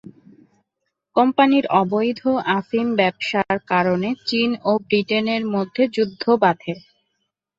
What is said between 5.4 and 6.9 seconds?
মধ্যে যুদ্ধ বাধে।